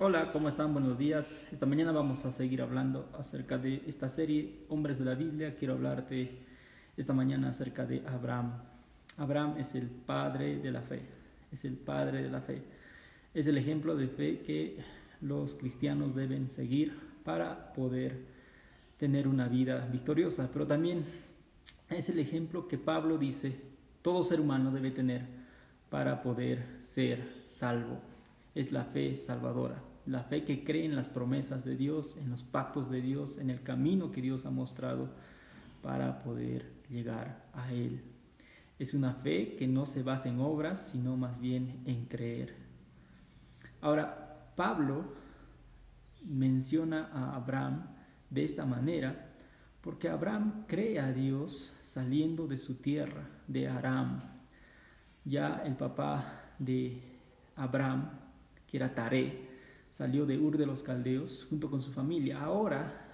[0.00, 0.72] Hola, ¿cómo están?
[0.72, 1.48] Buenos días.
[1.52, 5.56] Esta mañana vamos a seguir hablando acerca de esta serie Hombres de la Biblia.
[5.56, 6.38] Quiero hablarte
[6.96, 8.62] esta mañana acerca de Abraham.
[9.16, 11.02] Abraham es el padre de la fe,
[11.50, 12.62] es el padre de la fe.
[13.34, 14.78] Es el ejemplo de fe que
[15.20, 18.24] los cristianos deben seguir para poder
[18.98, 20.48] tener una vida victoriosa.
[20.52, 21.06] Pero también
[21.90, 23.60] es el ejemplo que Pablo dice
[24.02, 25.22] todo ser humano debe tener
[25.90, 27.98] para poder ser salvo.
[28.54, 32.42] Es la fe salvadora la fe que cree en las promesas de Dios, en los
[32.42, 35.10] pactos de Dios, en el camino que Dios ha mostrado
[35.82, 38.00] para poder llegar a Él.
[38.78, 42.54] Es una fe que no se basa en obras, sino más bien en creer.
[43.82, 45.12] Ahora, Pablo
[46.24, 47.84] menciona a Abraham
[48.30, 49.26] de esta manera
[49.82, 54.20] porque Abraham cree a Dios saliendo de su tierra, de Aram.
[55.24, 57.02] Ya el papá de
[57.56, 58.10] Abraham,
[58.66, 59.47] que era Taré,
[59.98, 62.40] salió de Ur de los Caldeos junto con su familia.
[62.40, 63.04] Ahora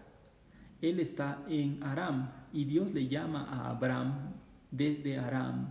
[0.82, 4.34] él está en Aram y Dios le llama a Abraham
[4.70, 5.70] desde Aram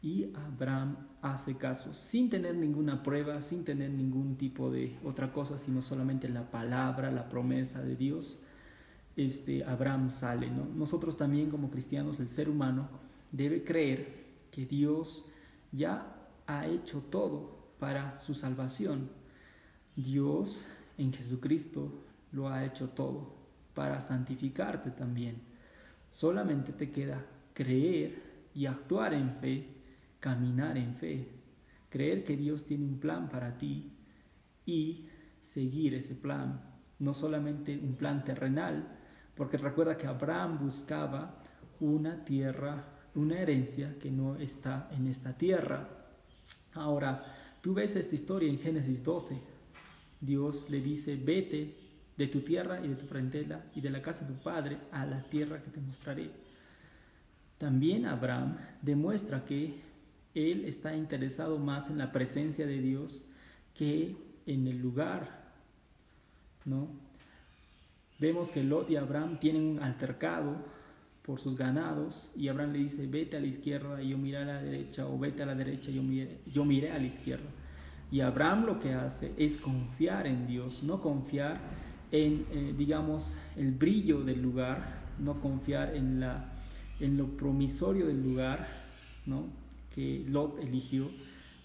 [0.00, 5.58] y Abraham hace caso sin tener ninguna prueba, sin tener ningún tipo de otra cosa,
[5.58, 8.42] sino solamente la palabra, la promesa de Dios.
[9.14, 10.64] Este Abraham sale, ¿no?
[10.64, 12.88] Nosotros también como cristianos, el ser humano
[13.30, 15.26] debe creer que Dios
[15.70, 19.25] ya ha hecho todo para su salvación
[19.96, 21.90] Dios en Jesucristo
[22.32, 23.34] lo ha hecho todo
[23.74, 25.40] para santificarte también.
[26.10, 28.22] Solamente te queda creer
[28.54, 29.68] y actuar en fe,
[30.20, 31.28] caminar en fe,
[31.88, 33.90] creer que Dios tiene un plan para ti
[34.66, 35.08] y
[35.40, 36.60] seguir ese plan,
[36.98, 38.98] no solamente un plan terrenal,
[39.34, 41.42] porque recuerda que Abraham buscaba
[41.80, 45.88] una tierra, una herencia que no está en esta tierra.
[46.74, 47.24] Ahora,
[47.62, 49.55] tú ves esta historia en Génesis 12,
[50.20, 51.74] Dios le dice, vete
[52.16, 55.04] de tu tierra y de tu parentela y de la casa de tu padre a
[55.04, 56.30] la tierra que te mostraré.
[57.58, 59.74] También Abraham demuestra que
[60.34, 63.26] él está interesado más en la presencia de Dios
[63.74, 64.16] que
[64.46, 65.52] en el lugar,
[66.64, 66.88] ¿no?
[68.18, 70.56] Vemos que Lot y Abraham tienen un altercado
[71.22, 74.44] por sus ganados y Abraham le dice, vete a la izquierda y yo miré a
[74.44, 77.48] la derecha, o vete a la derecha y yo miré, yo miré a la izquierda.
[78.10, 81.60] Y Abraham lo que hace es confiar en Dios, no confiar
[82.12, 86.52] en, eh, digamos, el brillo del lugar, no confiar en, la,
[87.00, 88.66] en lo promisorio del lugar
[89.26, 89.46] ¿no?
[89.94, 91.10] que Lot eligió.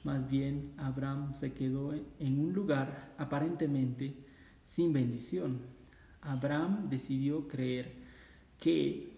[0.03, 4.15] Más bien, Abraham se quedó en un lugar aparentemente
[4.63, 5.59] sin bendición.
[6.21, 7.93] Abraham decidió creer
[8.59, 9.11] que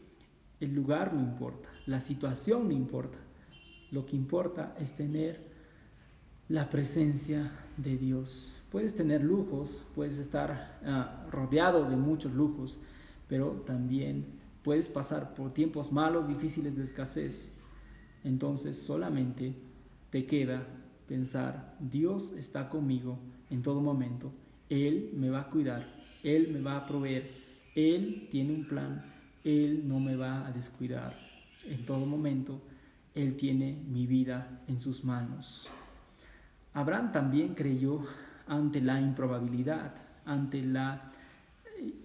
[0.59, 3.17] el lugar no importa, la situación no importa.
[3.91, 5.52] Lo que importa es tener
[6.53, 8.53] la presencia de Dios.
[8.71, 12.79] Puedes tener lujos, puedes estar ah, rodeado de muchos lujos,
[13.27, 14.23] pero también
[14.61, 17.49] puedes pasar por tiempos malos, difíciles de escasez.
[18.23, 19.55] Entonces solamente
[20.11, 20.63] te queda
[21.07, 23.17] pensar, Dios está conmigo
[23.49, 24.31] en todo momento,
[24.69, 25.87] Él me va a cuidar,
[26.21, 27.31] Él me va a proveer,
[27.73, 29.03] Él tiene un plan,
[29.43, 31.15] Él no me va a descuidar.
[31.67, 32.61] En todo momento,
[33.15, 35.67] Él tiene mi vida en sus manos.
[36.73, 38.01] Abraham también creyó
[38.47, 39.93] ante la improbabilidad,
[40.25, 41.11] ante la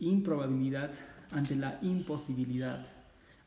[0.00, 0.92] improbabilidad,
[1.30, 2.86] ante la imposibilidad.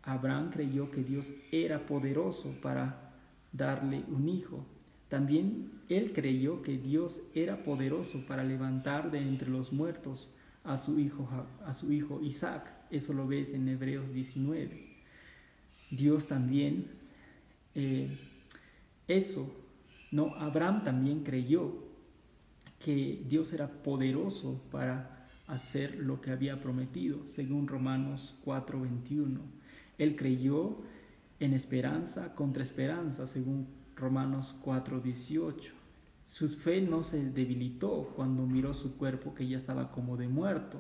[0.04, 3.12] Abraham creyó que Dios era poderoso para
[3.52, 4.66] darle un hijo.
[5.10, 10.32] También él creyó que Dios era poderoso para levantar de entre los muertos
[10.64, 11.28] a su hijo,
[11.66, 12.72] a su hijo Isaac.
[12.90, 14.90] Eso lo ves en Hebreos 19.
[15.92, 16.88] Dios también,
[17.76, 18.18] eh,
[19.08, 19.61] eso
[20.12, 21.74] no, Abraham también creyó
[22.80, 29.40] que Dios era poderoso para hacer lo que había prometido, según Romanos 4:21.
[29.98, 30.78] Él creyó
[31.40, 35.74] en esperanza contra esperanza, según Romanos 4:18.
[36.26, 40.80] Su fe no se debilitó cuando miró su cuerpo que ya estaba como de muerto,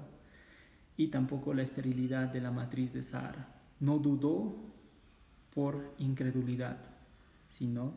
[0.97, 3.61] y tampoco la esterilidad de la matriz de Sara.
[3.79, 4.55] No dudó
[5.53, 6.77] por incredulidad,
[7.49, 7.93] sino,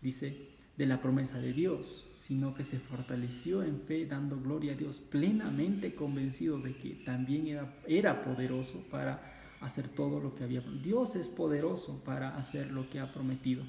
[0.00, 4.76] dice, de la promesa de Dios, sino que se fortaleció en fe dando gloria a
[4.76, 10.60] Dios, plenamente convencido de que también era, era poderoso para hacer todo lo que había.
[10.60, 13.64] Dios es poderoso para hacer lo que ha prometido.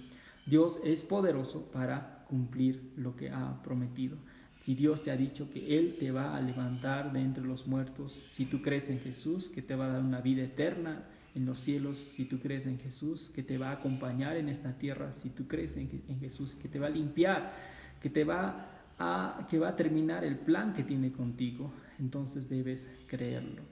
[0.45, 4.17] Dios es poderoso para cumplir lo que ha prometido.
[4.59, 8.23] Si Dios te ha dicho que Él te va a levantar de entre los muertos,
[8.29, 11.03] si tú crees en Jesús, que te va a dar una vida eterna,
[11.35, 14.77] en los cielos si tú crees en Jesús, que te va a acompañar en esta
[14.77, 17.53] tierra si tú crees en, Jesús, que te va a limpiar,
[18.01, 18.69] que te va
[18.99, 23.63] a que va a terminar el plan que tiene contigo, entonces debes creerlo,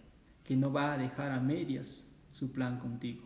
[0.44, 3.22] que no va a dejar a medias su plan contigo.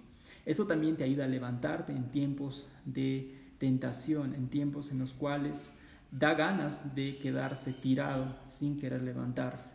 [0.46, 5.72] Eso también te ayuda a levantarte en tiempos de tentación, en tiempos en los cuales
[6.12, 9.72] da ganas de quedarse tirado sin querer levantarse.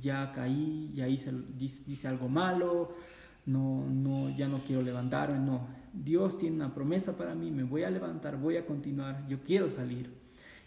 [0.00, 2.94] Ya caí, ya hice, hice algo malo,
[3.46, 5.66] no, no, ya no quiero levantarme, no.
[5.92, 9.68] Dios tiene una promesa para mí, me voy a levantar, voy a continuar, yo quiero
[9.68, 10.10] salir.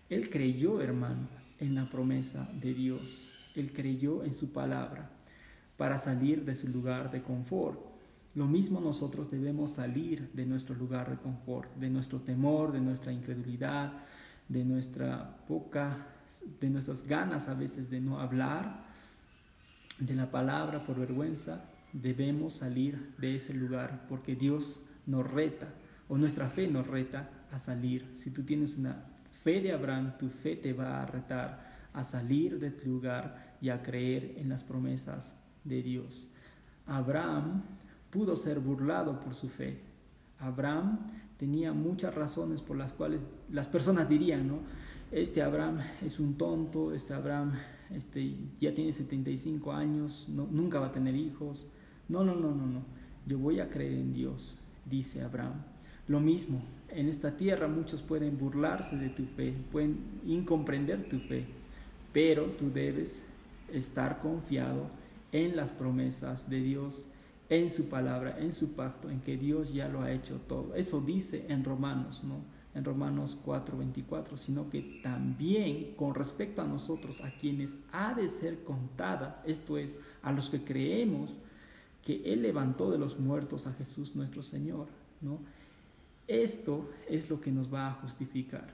[0.09, 1.27] Él creyó, hermano,
[1.59, 3.27] en la promesa de Dios.
[3.55, 5.09] Él creyó en su palabra
[5.77, 7.79] para salir de su lugar de confort.
[8.35, 13.11] Lo mismo nosotros debemos salir de nuestro lugar de confort, de nuestro temor, de nuestra
[13.11, 13.93] incredulidad,
[14.49, 16.07] de nuestra poca,
[16.59, 18.83] de nuestras ganas a veces de no hablar
[19.99, 21.63] de la palabra por vergüenza.
[22.01, 25.69] Debemos salir de ese lugar porque Dios nos reta
[26.09, 28.11] o nuestra fe nos reta a salir.
[28.15, 29.05] Si tú tienes una
[29.43, 33.69] fe de Abraham, tu fe te va a retar a salir de tu lugar y
[33.69, 36.29] a creer en las promesas de Dios.
[36.85, 37.63] Abraham
[38.09, 39.79] pudo ser burlado por su fe.
[40.39, 40.99] Abraham
[41.37, 44.59] tenía muchas razones por las cuales las personas dirían, ¿no?
[45.11, 47.53] Este Abraham es un tonto, este Abraham
[47.89, 51.65] este, ya tiene 75 años, nunca va a tener hijos.
[52.07, 52.81] No, no, no, no, no.
[53.25, 55.63] Yo voy a creer en Dios, dice Abraham.
[56.07, 61.45] Lo mismo, en esta tierra muchos pueden burlarse de tu fe, pueden incomprender tu fe,
[62.13, 63.25] pero tú debes
[63.73, 64.87] estar confiado
[65.31, 67.09] en las promesas de Dios,
[67.49, 70.75] en su palabra, en su pacto, en que Dios ya lo ha hecho todo.
[70.75, 72.35] Eso dice en Romanos, ¿no?
[72.75, 78.63] En Romanos 4:24, sino que también con respecto a nosotros, a quienes ha de ser
[78.63, 81.39] contada, esto es, a los que creemos
[82.05, 84.87] que Él levantó de los muertos a Jesús nuestro Señor,
[85.21, 85.39] ¿no?
[86.27, 88.73] Esto es lo que nos va a justificar.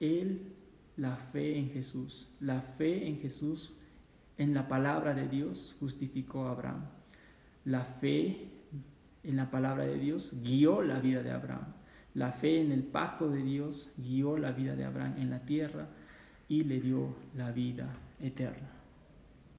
[0.00, 0.52] Él,
[0.96, 3.74] la fe en Jesús, la fe en Jesús,
[4.38, 6.86] en la palabra de Dios, justificó a Abraham.
[7.66, 8.48] La fe
[9.22, 11.74] en la palabra de Dios guió la vida de Abraham.
[12.14, 15.86] La fe en el pacto de Dios guió la vida de Abraham en la tierra
[16.48, 18.79] y le dio la vida eterna.